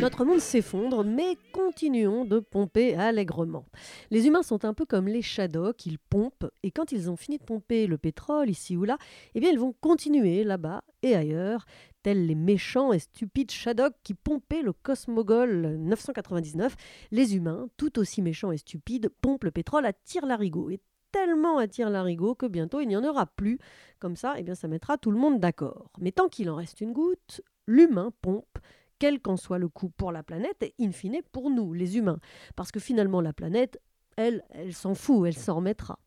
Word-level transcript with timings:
Notre 0.00 0.24
monde 0.24 0.40
s'effondre, 0.40 1.04
mais 1.04 1.36
continuons 1.52 2.24
de 2.24 2.40
pomper 2.40 2.96
allègrement. 2.96 3.66
Les 4.10 4.26
humains 4.26 4.42
sont 4.42 4.64
un 4.64 4.74
peu 4.74 4.84
comme 4.84 5.06
les 5.06 5.22
shadows, 5.22 5.74
ils 5.84 5.98
pompent, 5.98 6.50
et 6.62 6.70
quand 6.72 6.90
ils 6.90 7.08
ont 7.08 7.16
fini 7.16 7.38
de 7.38 7.44
pomper 7.44 7.86
le 7.86 7.98
pétrole 7.98 8.50
ici 8.50 8.76
ou 8.76 8.82
là, 8.82 8.98
eh 9.34 9.40
bien 9.40 9.50
ils 9.50 9.60
vont 9.60 9.72
continuer 9.80 10.42
là-bas 10.42 10.82
et 11.02 11.14
ailleurs, 11.14 11.66
tels 12.02 12.26
les 12.26 12.34
méchants 12.34 12.92
et 12.92 12.98
stupides 12.98 13.50
Shadok 13.50 13.94
qui 14.02 14.14
pompaient 14.14 14.62
le 14.62 14.72
Cosmogol 14.72 15.76
999. 15.78 16.74
Les 17.10 17.36
humains, 17.36 17.68
tout 17.76 17.98
aussi 17.98 18.22
méchants 18.22 18.52
et 18.52 18.58
stupides, 18.58 19.08
pompent 19.20 19.44
le 19.44 19.50
pétrole 19.52 19.86
à 19.86 19.92
tire-larigot. 19.92 20.70
Tellement 21.12 21.58
à 21.58 21.68
tire-larigot 21.68 22.34
que 22.34 22.46
bientôt 22.46 22.80
il 22.80 22.88
n'y 22.88 22.96
en 22.96 23.04
aura 23.04 23.26
plus. 23.26 23.58
Comme 24.00 24.16
ça, 24.16 24.34
eh 24.38 24.42
bien, 24.42 24.54
ça 24.54 24.66
mettra 24.66 24.98
tout 24.98 25.10
le 25.10 25.18
monde 25.18 25.38
d'accord. 25.38 25.90
Mais 26.00 26.10
tant 26.10 26.28
qu'il 26.28 26.50
en 26.50 26.56
reste 26.56 26.80
une 26.80 26.92
goutte, 26.92 27.42
l'humain 27.66 28.12
pompe 28.20 28.58
quel 28.98 29.18
qu'en 29.20 29.36
soit 29.36 29.58
le 29.58 29.68
coût 29.68 29.88
pour 29.88 30.12
la 30.12 30.22
planète 30.22 30.62
et 30.62 30.74
in 30.80 30.92
fine 30.92 31.22
pour 31.32 31.50
nous, 31.50 31.72
les 31.72 31.98
humains. 31.98 32.20
Parce 32.54 32.70
que 32.70 32.78
finalement, 32.78 33.20
la 33.20 33.32
planète, 33.32 33.80
elle, 34.16 34.44
elle 34.50 34.72
s'en 34.72 34.94
fout, 34.94 35.26
elle 35.26 35.36
s'en 35.36 35.56
remettra. 35.56 35.98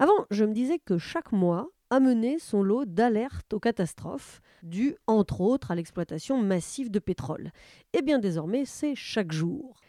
Avant, 0.00 0.26
je 0.32 0.44
me 0.44 0.52
disais 0.52 0.80
que 0.80 0.98
chaque 0.98 1.30
mois 1.30 1.68
amenait 1.90 2.40
son 2.40 2.64
lot 2.64 2.84
d'alertes 2.84 3.52
aux 3.52 3.60
catastrophes, 3.60 4.40
dues 4.64 4.96
entre 5.06 5.40
autres 5.40 5.70
à 5.70 5.76
l'exploitation 5.76 6.36
massive 6.36 6.90
de 6.90 6.98
pétrole. 6.98 7.52
Et 7.92 8.02
bien 8.02 8.18
désormais, 8.18 8.64
c'est 8.64 8.96
chaque 8.96 9.30
jour. 9.30 9.80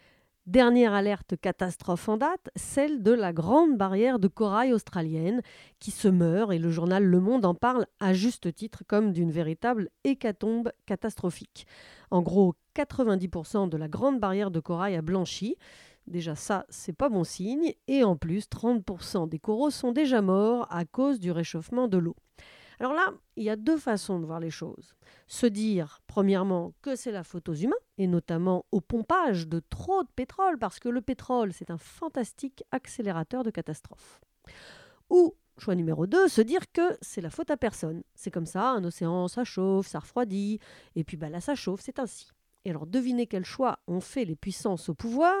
Dernière 0.46 0.92
alerte 0.92 1.36
catastrophe 1.40 2.06
en 2.06 2.18
date, 2.18 2.50
celle 2.54 3.02
de 3.02 3.12
la 3.12 3.32
grande 3.32 3.78
barrière 3.78 4.18
de 4.18 4.28
corail 4.28 4.74
australienne 4.74 5.40
qui 5.80 5.90
se 5.90 6.06
meurt 6.06 6.52
et 6.52 6.58
le 6.58 6.70
journal 6.70 7.02
Le 7.02 7.18
Monde 7.18 7.46
en 7.46 7.54
parle 7.54 7.86
à 7.98 8.12
juste 8.12 8.54
titre 8.54 8.82
comme 8.86 9.12
d'une 9.12 9.30
véritable 9.30 9.88
hécatombe 10.04 10.70
catastrophique. 10.84 11.66
En 12.10 12.20
gros, 12.20 12.54
90% 12.76 13.70
de 13.70 13.76
la 13.78 13.88
grande 13.88 14.20
barrière 14.20 14.50
de 14.50 14.60
corail 14.60 14.96
a 14.96 15.00
blanchi. 15.00 15.56
Déjà 16.06 16.34
ça, 16.34 16.66
c'est 16.68 16.92
pas 16.92 17.08
bon 17.08 17.24
signe. 17.24 17.72
Et 17.88 18.04
en 18.04 18.16
plus, 18.16 18.44
30% 18.44 19.26
des 19.26 19.38
coraux 19.38 19.70
sont 19.70 19.92
déjà 19.92 20.20
morts 20.20 20.66
à 20.68 20.84
cause 20.84 21.20
du 21.20 21.30
réchauffement 21.30 21.88
de 21.88 21.96
l'eau. 21.96 22.16
Alors 22.80 22.92
là, 22.92 23.12
il 23.36 23.44
y 23.44 23.50
a 23.50 23.56
deux 23.56 23.76
façons 23.76 24.18
de 24.18 24.26
voir 24.26 24.40
les 24.40 24.50
choses. 24.50 24.94
Se 25.26 25.46
dire, 25.46 26.00
premièrement, 26.06 26.72
que 26.82 26.96
c'est 26.96 27.12
la 27.12 27.24
faute 27.24 27.48
aux 27.48 27.54
humains, 27.54 27.74
et 27.98 28.06
notamment 28.06 28.66
au 28.72 28.80
pompage 28.80 29.48
de 29.48 29.60
trop 29.70 30.02
de 30.02 30.08
pétrole, 30.14 30.58
parce 30.58 30.78
que 30.78 30.88
le 30.88 31.00
pétrole, 31.00 31.52
c'est 31.52 31.70
un 31.70 31.78
fantastique 31.78 32.64
accélérateur 32.72 33.44
de 33.44 33.50
catastrophes. 33.50 34.20
Ou, 35.10 35.34
choix 35.58 35.74
numéro 35.74 36.06
2, 36.06 36.28
se 36.28 36.40
dire 36.40 36.70
que 36.72 36.96
c'est 37.00 37.20
la 37.20 37.30
faute 37.30 37.50
à 37.50 37.56
personne. 37.56 38.02
C'est 38.14 38.30
comme 38.30 38.46
ça, 38.46 38.70
un 38.70 38.84
océan, 38.84 39.28
ça 39.28 39.44
chauffe, 39.44 39.86
ça 39.86 40.00
refroidit, 40.00 40.58
et 40.96 41.04
puis 41.04 41.16
bah, 41.16 41.28
là, 41.28 41.40
ça 41.40 41.54
chauffe, 41.54 41.80
c'est 41.82 41.98
ainsi. 41.98 42.28
Et 42.64 42.70
alors, 42.70 42.86
devinez 42.86 43.26
quel 43.26 43.44
choix 43.44 43.78
ont 43.86 44.00
fait 44.00 44.24
les 44.24 44.36
puissances 44.36 44.88
au 44.88 44.94
pouvoir? 44.94 45.36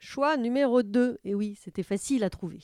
Choix 0.00 0.36
numéro 0.36 0.82
2. 0.82 1.18
Et 1.22 1.34
oui, 1.34 1.56
c'était 1.62 1.82
facile 1.82 2.24
à 2.24 2.30
trouver. 2.30 2.60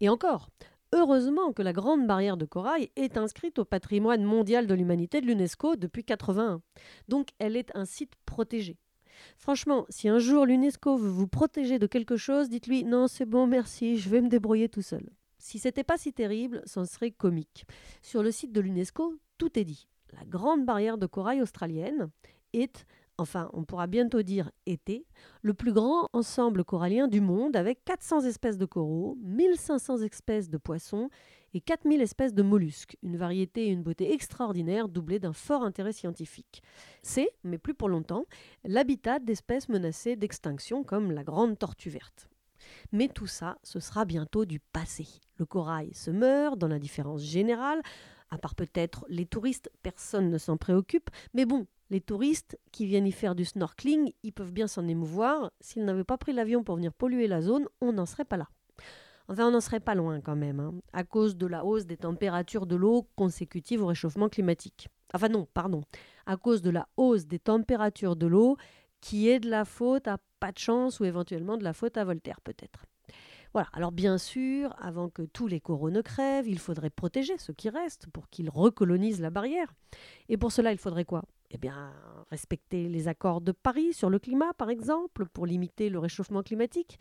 Et 0.00 0.08
encore, 0.08 0.48
Heureusement 0.92 1.52
que 1.52 1.62
la 1.62 1.74
Grande 1.74 2.06
Barrière 2.06 2.38
de 2.38 2.46
Corail 2.46 2.90
est 2.96 3.18
inscrite 3.18 3.58
au 3.58 3.64
patrimoine 3.66 4.24
mondial 4.24 4.66
de 4.66 4.74
l'humanité 4.74 5.20
de 5.20 5.26
l'UNESCO 5.26 5.76
depuis 5.76 6.00
1981. 6.00 6.62
Donc 7.08 7.28
elle 7.38 7.56
est 7.56 7.70
un 7.74 7.84
site 7.84 8.14
protégé. 8.24 8.78
Franchement, 9.36 9.84
si 9.90 10.08
un 10.08 10.18
jour 10.18 10.46
l'UNESCO 10.46 10.96
veut 10.96 11.10
vous 11.10 11.28
protéger 11.28 11.78
de 11.78 11.86
quelque 11.86 12.16
chose, 12.16 12.48
dites-lui 12.48 12.84
non, 12.84 13.06
c'est 13.06 13.26
bon, 13.26 13.46
merci, 13.46 13.98
je 13.98 14.08
vais 14.08 14.22
me 14.22 14.28
débrouiller 14.28 14.68
tout 14.68 14.82
seul. 14.82 15.10
Si 15.38 15.58
c'était 15.58 15.84
pas 15.84 15.98
si 15.98 16.12
terrible, 16.12 16.62
c'en 16.64 16.84
serait 16.84 17.10
comique. 17.10 17.66
Sur 18.02 18.22
le 18.22 18.30
site 18.30 18.52
de 18.52 18.60
l'UNESCO, 18.60 19.14
tout 19.36 19.58
est 19.58 19.64
dit. 19.64 19.88
La 20.12 20.24
Grande 20.24 20.64
Barrière 20.64 20.96
de 20.96 21.06
Corail 21.06 21.42
australienne 21.42 22.08
est 22.54 22.86
enfin 23.18 23.50
on 23.52 23.64
pourra 23.64 23.86
bientôt 23.86 24.22
dire 24.22 24.50
été, 24.66 25.04
le 25.42 25.54
plus 25.54 25.72
grand 25.72 26.08
ensemble 26.12 26.64
corallien 26.64 27.08
du 27.08 27.20
monde 27.20 27.56
avec 27.56 27.84
400 27.84 28.22
espèces 28.22 28.58
de 28.58 28.64
coraux, 28.64 29.16
1500 29.22 29.98
espèces 29.98 30.48
de 30.48 30.56
poissons 30.56 31.10
et 31.54 31.60
4000 31.60 32.00
espèces 32.00 32.34
de 32.34 32.42
mollusques, 32.42 32.96
une 33.02 33.16
variété 33.16 33.66
et 33.66 33.70
une 33.70 33.82
beauté 33.82 34.12
extraordinaire 34.12 34.88
doublée 34.88 35.18
d'un 35.18 35.32
fort 35.32 35.62
intérêt 35.62 35.92
scientifique. 35.92 36.62
C'est, 37.02 37.30
mais 37.44 37.58
plus 37.58 37.74
pour 37.74 37.88
longtemps, 37.88 38.24
l'habitat 38.64 39.18
d'espèces 39.18 39.68
menacées 39.68 40.16
d'extinction 40.16 40.84
comme 40.84 41.10
la 41.10 41.24
grande 41.24 41.58
tortue 41.58 41.90
verte. 41.90 42.28
Mais 42.92 43.08
tout 43.08 43.26
ça, 43.26 43.58
ce 43.62 43.80
sera 43.80 44.04
bientôt 44.04 44.44
du 44.44 44.60
passé. 44.60 45.06
Le 45.36 45.46
corail 45.46 45.94
se 45.94 46.10
meurt 46.10 46.58
dans 46.58 46.68
l'indifférence 46.68 47.22
générale, 47.22 47.80
à 48.30 48.38
part 48.38 48.54
peut-être 48.54 49.06
les 49.08 49.26
touristes, 49.26 49.70
personne 49.82 50.28
ne 50.30 50.38
s'en 50.38 50.56
préoccupe, 50.56 51.08
mais 51.32 51.46
bon, 51.46 51.66
les 51.90 52.00
touristes 52.00 52.58
qui 52.72 52.86
viennent 52.86 53.06
y 53.06 53.12
faire 53.12 53.34
du 53.34 53.44
snorkeling, 53.44 54.12
ils 54.22 54.32
peuvent 54.32 54.52
bien 54.52 54.66
s'en 54.66 54.86
émouvoir. 54.86 55.50
S'ils 55.60 55.84
n'avaient 55.84 56.04
pas 56.04 56.18
pris 56.18 56.32
l'avion 56.32 56.62
pour 56.62 56.76
venir 56.76 56.92
polluer 56.92 57.26
la 57.26 57.40
zone, 57.40 57.66
on 57.80 57.92
n'en 57.92 58.06
serait 58.06 58.24
pas 58.24 58.36
là. 58.36 58.48
Enfin, 59.28 59.48
on 59.48 59.50
n'en 59.50 59.60
serait 59.60 59.80
pas 59.80 59.94
loin 59.94 60.20
quand 60.20 60.36
même, 60.36 60.60
hein, 60.60 60.74
à 60.92 61.04
cause 61.04 61.36
de 61.36 61.46
la 61.46 61.64
hausse 61.64 61.84
des 61.84 61.98
températures 61.98 62.66
de 62.66 62.76
l'eau 62.76 63.06
consécutive 63.14 63.82
au 63.82 63.86
réchauffement 63.86 64.28
climatique. 64.28 64.88
Enfin 65.12 65.28
non, 65.28 65.46
pardon, 65.52 65.82
à 66.26 66.36
cause 66.36 66.62
de 66.62 66.70
la 66.70 66.88
hausse 66.96 67.26
des 67.26 67.38
températures 67.38 68.16
de 68.16 68.26
l'eau 68.26 68.56
qui 69.00 69.28
est 69.28 69.40
de 69.40 69.48
la 69.48 69.64
faute 69.64 70.08
à 70.08 70.18
pas 70.40 70.52
de 70.52 70.58
chance 70.58 71.00
ou 71.00 71.04
éventuellement 71.04 71.56
de 71.56 71.64
la 71.64 71.72
faute 71.72 71.96
à 71.96 72.04
Voltaire 72.04 72.40
peut-être. 72.40 72.84
Voilà, 73.54 73.68
alors 73.72 73.92
bien 73.92 74.18
sûr, 74.18 74.74
avant 74.78 75.08
que 75.08 75.22
tous 75.22 75.46
les 75.46 75.60
coraux 75.60 75.90
ne 75.90 76.02
crèvent, 76.02 76.48
il 76.48 76.58
faudrait 76.58 76.90
protéger 76.90 77.38
ceux 77.38 77.54
qui 77.54 77.70
restent 77.70 78.06
pour 78.08 78.28
qu'ils 78.28 78.50
recolonisent 78.50 79.20
la 79.20 79.30
barrière. 79.30 79.72
Et 80.28 80.36
pour 80.36 80.52
cela, 80.52 80.72
il 80.72 80.78
faudrait 80.78 81.06
quoi? 81.06 81.22
Eh 81.50 81.56
bien, 81.56 81.94
respecter 82.30 82.88
les 82.88 83.08
accords 83.08 83.40
de 83.40 83.52
Paris 83.52 83.94
sur 83.94 84.10
le 84.10 84.18
climat, 84.18 84.52
par 84.52 84.68
exemple, 84.68 85.24
pour 85.26 85.46
limiter 85.46 85.88
le 85.88 85.98
réchauffement 85.98 86.42
climatique. 86.42 86.98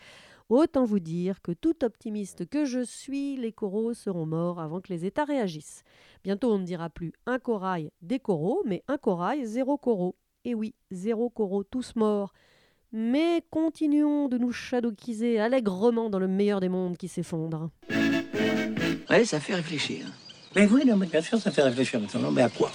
Autant 0.48 0.86
vous 0.86 1.02
dire 1.02 1.42
que 1.42 1.52
tout 1.52 1.84
optimiste 1.84 2.48
que 2.48 2.64
je 2.64 2.80
suis, 2.80 3.36
les 3.36 3.52
coraux 3.52 3.94
seront 3.94 4.26
morts 4.26 4.62
avant 4.62 4.80
que 4.80 4.94
les 4.94 5.06
États 5.06 5.26
réagissent. 5.26 5.84
Bientôt, 6.24 6.54
on 6.54 6.60
ne 6.60 6.64
dira 6.64 6.90
plus 6.90 7.12
un 7.26 7.40
corail, 7.40 7.92
des 8.02 8.20
coraux, 8.20 8.64
mais 8.66 8.84
un 8.88 8.98
corail, 8.98 9.46
zéro 9.46 9.78
coraux. 9.78 10.16
Et 10.46 10.56
oui, 10.56 10.76
zéro 10.92 11.30
coraux, 11.30 11.66
tous 11.66 11.98
morts. 11.98 12.32
Mais 12.94 13.44
continuons 13.52 14.28
de 14.30 14.38
nous 14.38 14.52
shadokiser 14.52 15.40
allègrement 15.40 16.10
dans 16.10 16.20
le 16.20 16.28
meilleur 16.28 16.60
des 16.60 16.70
mondes 16.70 16.98
qui 16.98 17.08
s'effondre. 17.08 17.70
Ouais, 19.10 19.26
ça 19.26 19.40
fait 19.40 19.56
réfléchir. 19.56 20.06
Mais 20.56 20.66
oui, 20.68 20.84
non, 20.86 20.96
mais 20.98 21.08
bien 21.08 21.22
sûr, 21.22 21.40
ça 21.40 21.52
fait 21.52 21.64
réfléchir 21.64 22.00
maintenant. 22.00 22.32
Mais 22.32 22.44
à 22.44 22.50
quoi? 22.50 22.72